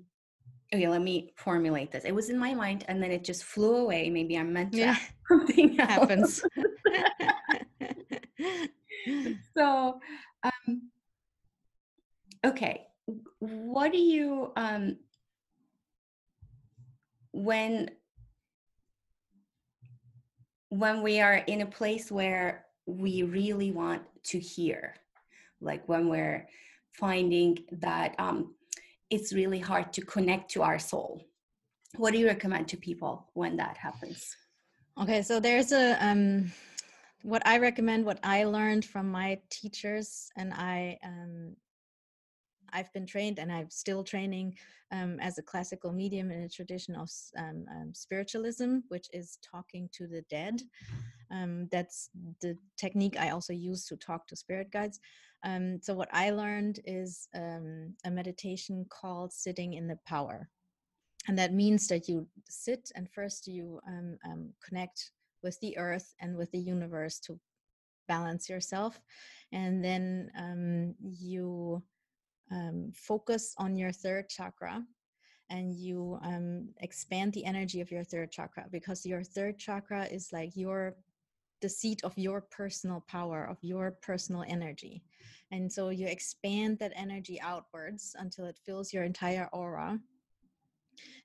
[0.74, 2.06] okay let me formulate this.
[2.06, 4.10] It was in my mind and then it just flew away.
[4.10, 4.98] Maybe i'm meant to yeah.
[5.28, 5.89] something else.
[5.89, 6.44] happens.
[9.58, 10.00] So
[10.44, 10.89] um
[12.46, 12.88] okay
[13.39, 14.96] what do you um
[17.34, 17.89] when
[20.70, 24.96] when we are in a place where we really want to hear
[25.60, 26.48] like when we're
[26.93, 28.53] finding that um
[29.10, 31.21] it's really hard to connect to our soul
[31.97, 34.36] what do you recommend to people when that happens
[35.01, 36.51] okay so there's a um
[37.23, 41.56] what i recommend what i learned from my teachers and i um
[42.73, 44.58] I've been trained and I'm still training
[44.91, 49.89] um, as a classical medium in a tradition of um, um, spiritualism, which is talking
[49.93, 50.62] to the dead.
[51.32, 52.10] Um, that's
[52.41, 54.99] the technique I also use to talk to spirit guides.
[55.43, 60.49] Um, so, what I learned is um, a meditation called sitting in the power.
[61.27, 63.79] And that means that you sit and first you
[64.65, 67.39] connect with the earth and with the universe to
[68.10, 68.99] balance yourself.
[69.53, 71.82] And then you
[72.51, 74.84] um, focus on your third chakra
[75.49, 80.29] and you um, expand the energy of your third chakra because your third chakra is
[80.32, 80.95] like your
[81.63, 85.02] the seat of your personal power of your personal energy.
[85.49, 89.97] And so you expand that energy outwards until it fills your entire aura.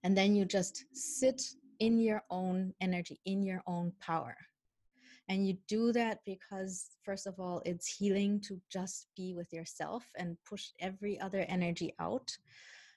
[0.05, 1.43] And then you just sit
[1.81, 4.37] in your own energy in your own power.
[5.29, 10.05] And you do that because, first of all, it's healing to just be with yourself
[10.17, 12.31] and push every other energy out.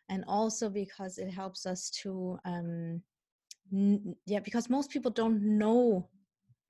[0.09, 3.01] And also because it helps us to, um,
[3.73, 6.07] n- yeah, because most people don't know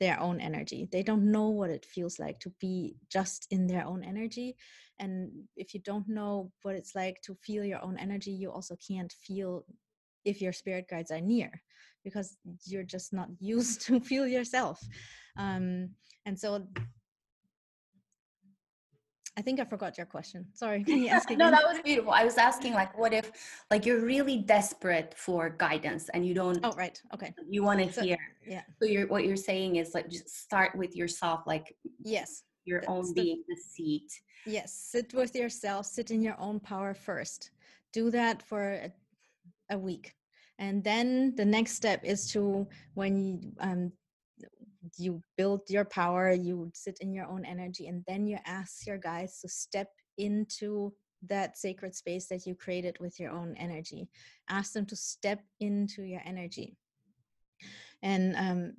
[0.01, 0.89] their own energy.
[0.91, 4.57] They don't know what it feels like to be just in their own energy.
[4.99, 8.75] And if you don't know what it's like to feel your own energy, you also
[8.75, 9.63] can't feel
[10.25, 11.61] if your spirit guides are near
[12.03, 14.79] because you're just not used to feel yourself
[15.37, 15.89] um,
[16.25, 16.65] and so
[19.37, 20.45] I think I forgot your question.
[20.53, 20.83] Sorry.
[20.83, 21.39] Can you ask again?
[21.39, 22.11] no, that was beautiful.
[22.11, 23.31] I was asking like what if
[23.69, 27.01] like you're really desperate for guidance and you don't Oh, right.
[27.13, 27.33] Okay.
[27.49, 28.17] You want to so, hear.
[28.45, 28.63] Yeah.
[28.81, 32.43] So you're what you're saying is like just start with yourself like Yes.
[32.65, 34.11] Your That's own the, being the seat.
[34.45, 34.73] Yes.
[34.73, 37.51] Sit with yourself, sit in your own power first.
[37.93, 38.91] Do that for a,
[39.71, 40.13] a week.
[40.59, 43.91] And then the next step is to when you um,
[44.97, 48.97] you build your power you sit in your own energy and then you ask your
[48.97, 50.91] guides to step into
[51.27, 54.09] that sacred space that you created with your own energy.
[54.49, 56.75] Ask them to step into your energy.
[58.01, 58.73] And um,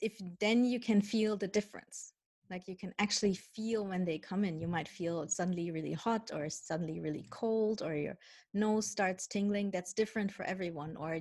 [0.00, 2.11] if then you can feel the difference
[2.52, 4.60] like you can actually feel when they come in.
[4.60, 8.16] You might feel suddenly really hot or suddenly really cold or your
[8.52, 9.70] nose starts tingling.
[9.70, 10.94] That's different for everyone.
[10.96, 11.18] Or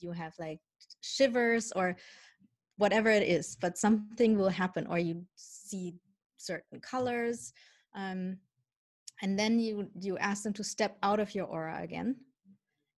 [0.00, 0.60] you have like
[1.00, 1.96] shivers or
[2.76, 5.94] whatever it is but something will happen or you see
[6.36, 7.52] certain colors
[7.94, 8.38] um,
[9.22, 12.16] and then you you ask them to step out of your aura again.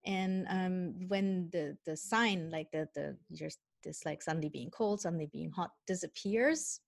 [0.04, 3.50] And um, when the the sign like the the you're
[3.82, 6.80] this like suddenly being cold suddenly being hot disappears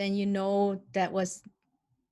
[0.00, 1.42] then you know that was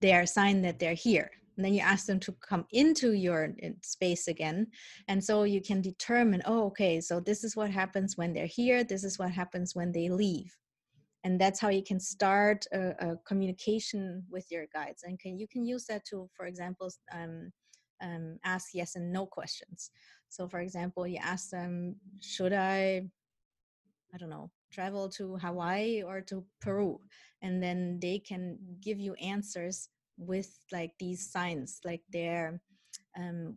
[0.03, 1.31] their sign that they're here.
[1.57, 4.67] And then you ask them to come into your space again.
[5.09, 8.85] And so you can determine oh okay so this is what happens when they're here.
[8.85, 10.55] This is what happens when they leave.
[11.25, 15.03] And that's how you can start a, a communication with your guides.
[15.03, 17.51] And can you can use that to for example um,
[18.03, 19.91] um, ask yes and no questions.
[20.29, 23.03] So for example you ask them should i
[24.15, 27.01] i don't know travel to hawaii or to peru
[27.43, 32.61] and then they can give you answers with like these signs like their
[33.17, 33.57] um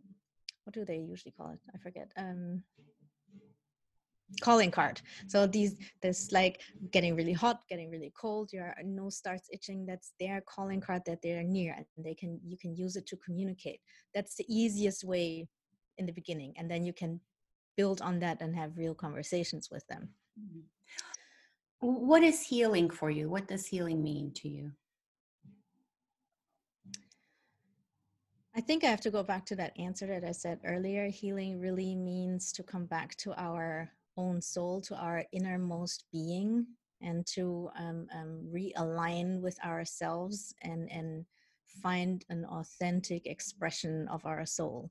[0.64, 1.58] what do they usually call it?
[1.74, 2.62] I forget um
[4.40, 5.00] calling card.
[5.26, 10.12] So these this like getting really hot getting really cold your nose starts itching that's
[10.18, 13.80] their calling card that they're near and they can you can use it to communicate.
[14.14, 15.48] That's the easiest way
[15.98, 17.20] in the beginning and then you can
[17.76, 20.08] build on that and have real conversations with them.
[20.40, 20.60] Mm-hmm.
[21.82, 24.72] What is healing for you what does healing mean to you
[28.54, 31.08] I think I have to go back to that answer that I said earlier.
[31.08, 36.66] Healing really means to come back to our own soul, to our innermost being,
[37.00, 41.24] and to um, um, realign with ourselves and, and
[41.64, 44.90] find an authentic expression of our soul.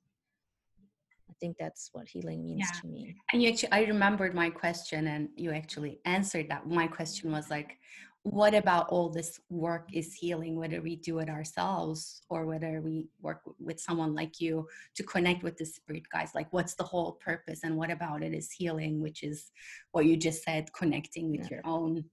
[1.42, 2.82] I think that's what healing means yeah.
[2.82, 3.16] to me.
[3.34, 6.68] And you actually, I remembered my question, and you actually answered that.
[6.68, 7.78] My question was like,
[8.24, 13.08] what about all this work is healing whether we do it ourselves or whether we
[13.20, 17.14] work with someone like you to connect with the spirit guides like what's the whole
[17.14, 19.50] purpose and what about it is healing which is
[19.92, 21.48] what you just said connecting with yeah.
[21.50, 22.06] your own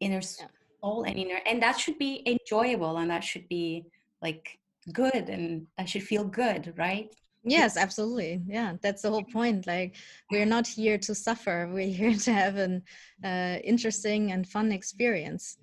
[0.00, 0.46] inner yeah.
[0.80, 3.84] soul and inner and that should be enjoyable and that should be
[4.22, 4.58] like
[4.94, 7.14] good and that should feel good right
[7.44, 9.96] yes absolutely yeah that's the whole point like
[10.30, 12.82] we're not here to suffer we're here to have an
[13.24, 15.58] uh, interesting and fun experience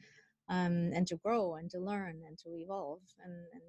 [0.50, 3.62] um, and to grow and to learn and to evolve and, and,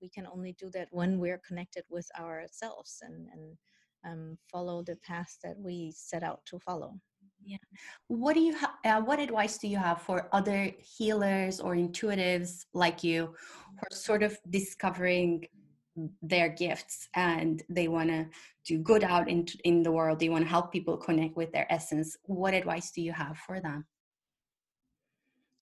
[0.00, 3.56] we can only do that when we're connected with ourselves and, and
[4.04, 6.94] um, follow the path that we set out to follow
[7.42, 7.56] Yeah.
[8.08, 8.74] What do you have?
[8.84, 13.34] Uh, what advice do you have for other healers or intuitives like you,
[13.70, 15.46] who are sort of discovering
[16.22, 18.26] their gifts and they want to
[18.66, 20.18] do good out in in the world?
[20.18, 22.16] They want to help people connect with their essence.
[22.24, 23.86] What advice do you have for them?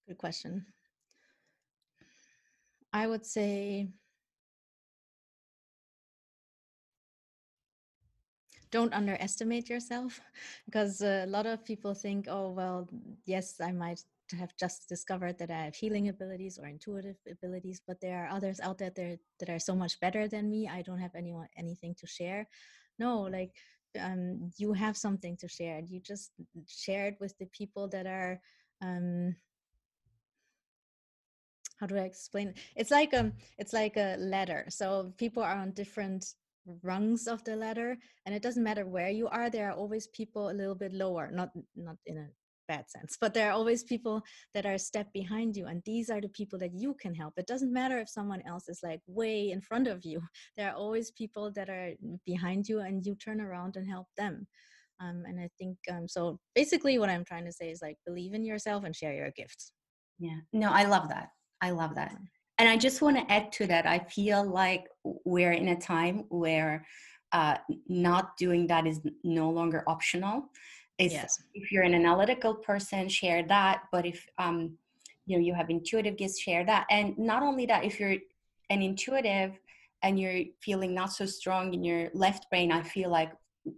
[0.09, 0.67] Good question.
[2.93, 3.89] I would say
[8.71, 10.21] don't underestimate yourself
[10.67, 12.89] because a lot of people think oh well
[13.25, 14.03] yes i might
[14.33, 18.59] have just discovered that i have healing abilities or intuitive abilities but there are others
[18.61, 21.95] out there that, that are so much better than me i don't have anyone anything
[21.97, 22.49] to share
[22.99, 23.53] no like
[24.01, 26.33] um, you have something to share you just
[26.67, 28.41] share it with the people that are
[28.83, 29.37] um,
[31.79, 32.55] how do I explain?
[32.75, 34.65] It's like um, it's like a ladder.
[34.71, 36.25] So people are on different
[36.83, 40.51] rungs of the ladder and it doesn't matter where you are there are always people
[40.51, 42.27] a little bit lower not not in a
[42.69, 44.23] bad sense but there are always people
[44.55, 47.35] that are a step behind you and these are the people that you can help.
[47.37, 50.21] It doesn't matter if someone else is like way in front of you.
[50.57, 51.93] There are always people that are
[52.25, 54.47] behind you and you turn around and help them.
[55.01, 58.33] Um, and i think um, so basically what i'm trying to say is like believe
[58.33, 59.73] in yourself and share your gifts.
[60.19, 60.41] Yeah.
[60.53, 61.29] No i love that.
[61.61, 62.17] I love that.
[62.59, 63.87] And I just want to add to that.
[63.87, 64.85] I feel like
[65.25, 66.87] we're in a time where
[67.33, 67.57] uh,
[67.89, 70.51] not doing that is no longer optional.
[70.99, 71.43] It's, yes.
[71.55, 73.83] If you're an analytical person, share that.
[73.93, 74.77] But if um,
[75.27, 76.87] you know you have intuitive gifts, share that.
[76.91, 78.17] And not only that, if you're
[78.71, 79.59] an intuitive
[80.03, 83.33] and you're feeling not so strong in your left brain, I feel like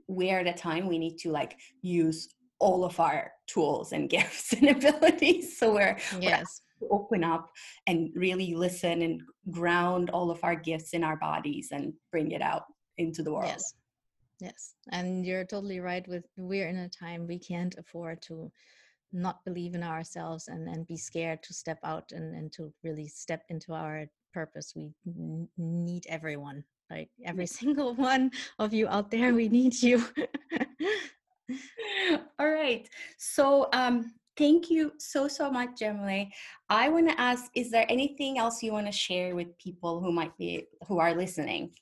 [0.06, 2.28] we're at a time we need to like use
[2.60, 5.58] all of our tools and gifts and abilities.
[5.58, 6.60] So we're yes
[6.90, 7.50] open up
[7.86, 12.42] and really listen and ground all of our gifts in our bodies and bring it
[12.42, 12.64] out
[12.98, 13.46] into the world.
[13.46, 13.74] Yes.
[14.41, 14.74] Yes.
[14.93, 18.51] And you're totally right with we're in a time we can't afford to
[19.12, 23.09] not believe in ourselves and, and be scared to step out and, and to really
[23.09, 24.74] step into our purpose.
[24.76, 30.05] We n- need everyone, like every single one of you out there, we need you.
[32.39, 32.89] All right.
[33.18, 36.30] So um Thank you so, so much, Yamile.
[36.70, 40.12] I want to ask, is there anything else you want to share with people who
[40.12, 41.72] might be, who are listening?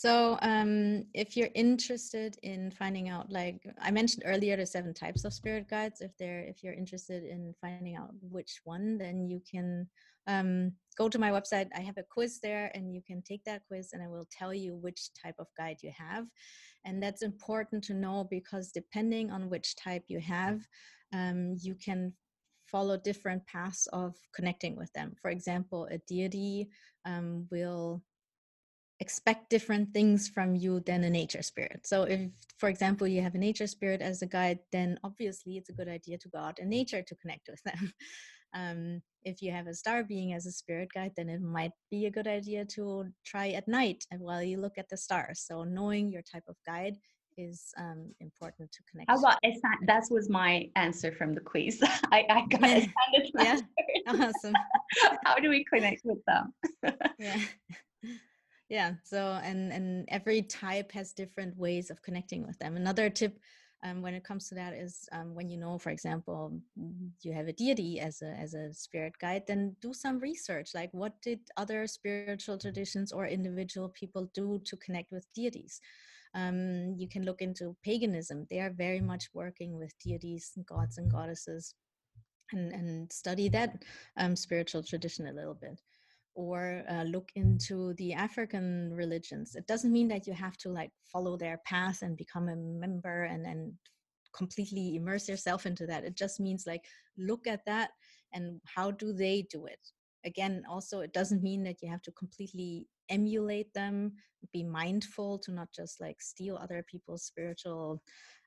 [0.00, 5.26] So, um, if you're interested in finding out, like I mentioned earlier, the seven types
[5.26, 6.00] of spirit guides.
[6.00, 9.86] If they're, if you're interested in finding out which one, then you can
[10.26, 11.68] um, go to my website.
[11.76, 14.54] I have a quiz there, and you can take that quiz, and I will tell
[14.54, 16.24] you which type of guide you have.
[16.86, 20.66] And that's important to know because depending on which type you have,
[21.12, 22.14] um, you can
[22.64, 25.12] follow different paths of connecting with them.
[25.20, 26.70] For example, a deity
[27.04, 28.02] um, will
[29.00, 31.86] expect different things from you than a nature spirit.
[31.86, 32.20] So, if,
[32.58, 35.88] for example, you have a nature spirit as a guide, then obviously it's a good
[35.88, 37.92] idea to go out in nature to connect with them.
[38.52, 42.06] Um, if you have a star being as a spirit guide, then it might be
[42.06, 45.44] a good idea to try at night and while you look at the stars.
[45.46, 46.96] So, knowing your type of guide
[47.36, 49.08] is um, important to connect.
[49.08, 49.38] How about
[49.86, 51.80] that was my answer from the quiz.
[52.10, 52.86] I, I got yeah.
[53.14, 53.60] a yeah.
[54.08, 54.54] Awesome.
[55.24, 56.52] How do we connect with them?
[57.18, 57.38] yeah.
[58.70, 58.94] Yeah.
[59.02, 62.76] So and and every type has different ways of connecting with them.
[62.76, 63.40] Another tip
[63.82, 66.52] um, when it comes to that is um, when you know, for example,
[67.22, 70.70] you have a deity as a as a spirit guide, then do some research.
[70.72, 75.80] Like, what did other spiritual traditions or individual people do to connect with deities?
[76.34, 78.46] Um, you can look into paganism.
[78.48, 81.74] They are very much working with deities and gods and goddesses
[82.52, 83.82] and, and study that
[84.16, 85.80] um, spiritual tradition a little bit
[86.34, 89.54] or uh, look into the African religions.
[89.54, 93.24] It doesn't mean that you have to like follow their path and become a member
[93.24, 93.72] and and
[94.32, 96.04] completely immerse yourself into that.
[96.04, 96.84] It just means like
[97.18, 97.90] look at that
[98.32, 99.80] and how do they do it.
[100.24, 104.12] Again, also it doesn't mean that you have to completely emulate them
[104.52, 108.02] be mindful to not just like steal other people's spiritual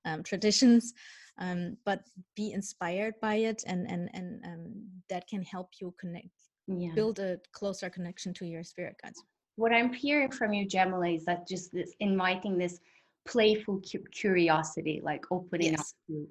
[0.05, 0.93] um, traditions
[1.39, 2.01] um, but
[2.35, 4.73] be inspired by it and and and um,
[5.09, 6.91] that can help you connect yeah.
[6.95, 9.23] build a closer connection to your spirit guides
[9.55, 12.79] what i'm hearing from you gemma is that just this inviting this
[13.25, 15.79] playful cu- curiosity like opening yes.
[15.79, 16.27] up to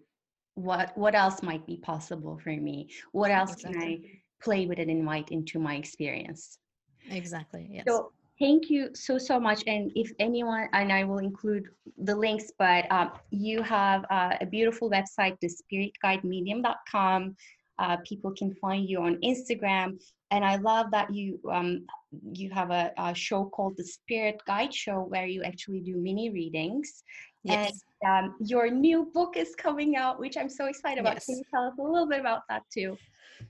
[0.55, 3.81] what what else might be possible for me what else exactly.
[3.81, 4.01] can i
[4.43, 6.59] play with and invite into my experience
[7.11, 11.65] exactly yes so thank you so so much and if anyone and i will include
[11.99, 17.35] the links but um, you have uh, a beautiful website the spiritguidemedium.com
[17.83, 19.99] uh, people can find you on instagram
[20.33, 21.85] and I love that you um,
[22.33, 26.31] you have a, a, show called the Spirit Guide Show where you actually do mini
[26.31, 27.05] readings.
[27.45, 27.83] Yes.
[28.03, 31.15] And um, your new book is coming out, which I'm so excited about.
[31.15, 31.27] Yes.
[31.27, 32.97] Can you tell us a little bit about that too?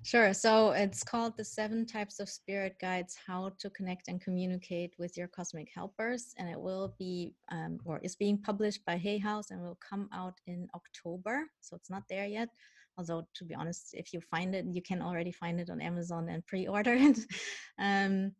[0.02, 0.34] Sure.
[0.34, 5.16] So it's called The Seven Types of Spirit Guides How to Connect and Communicate with
[5.16, 6.34] Your Cosmic Helpers.
[6.38, 10.08] And it will be, um, or is being published by Hay House and will come
[10.12, 11.44] out in October.
[11.60, 12.48] So it's not there yet.
[12.98, 16.28] Although, to be honest, if you find it, you can already find it on Amazon
[16.28, 17.18] and pre order it.
[17.78, 18.32] um,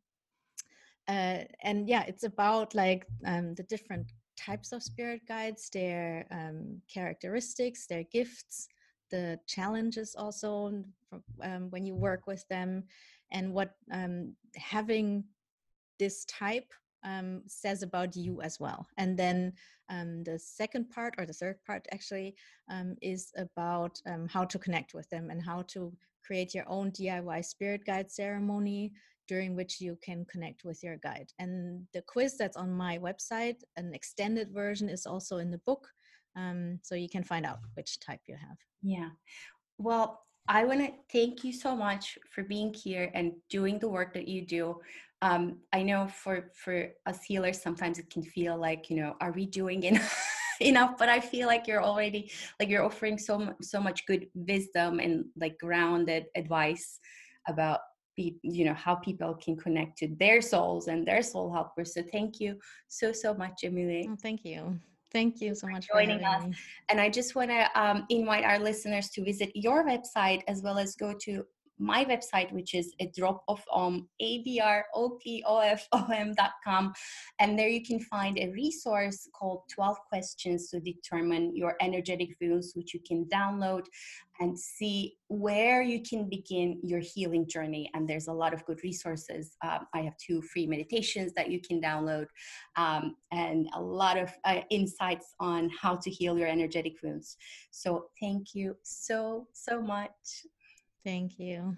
[1.09, 6.81] uh, and yeah, it's about like um, the different types of spirit guides, their um,
[6.93, 8.69] characteristics, their gifts,
[9.11, 10.85] the challenges also
[11.43, 12.85] um, when you work with them
[13.31, 15.25] and what um, having
[15.99, 16.73] this type
[17.05, 18.87] um, says about you as well.
[18.99, 19.53] And then
[19.89, 22.35] um, the second part, or the third part actually,
[22.71, 25.93] um, is about um, how to connect with them and how to
[26.25, 28.93] create your own DIY spirit guide ceremony
[29.29, 31.31] during which you can connect with your guide.
[31.39, 35.89] And the quiz that's on my website, an extended version, is also in the book.
[36.37, 38.57] Um, so you can find out which type you have.
[38.83, 39.11] Yeah.
[39.79, 44.13] Well, I want to thank you so much for being here and doing the work
[44.15, 44.81] that you do.
[45.23, 49.33] Um, I know for for us healers, sometimes it can feel like you know, are
[49.33, 50.29] we doing enough?
[50.61, 54.29] enough but i feel like you're already like you're offering so much so much good
[54.35, 57.01] wisdom and like grounded advice
[57.49, 57.81] about
[58.15, 62.03] be, you know how people can connect to their souls and their soul helpers so
[62.13, 64.79] thank you so so much Yamile Oh, thank you
[65.13, 66.45] Thank you so much for joining us.
[66.45, 66.55] Me.
[66.89, 70.79] And I just want to um, invite our listeners to visit your website as well
[70.79, 71.45] as go to
[71.79, 74.93] my website, which is a drop of om, A-D-R-O-P-O-F-O-M.com.
[77.41, 82.73] And there you can find a resource called 12 questions to determine your energetic wounds,
[82.75, 83.87] which you can download
[84.41, 87.91] and see where you can begin your healing journey.
[87.95, 89.57] And there's a lot of good resources.
[89.63, 92.27] Um, I have two free meditations that you can download
[92.77, 97.37] um, and a lot of uh, insights on how to heal your energetic wounds.
[97.71, 100.11] So thank you so, so much.
[101.05, 101.77] Thank you.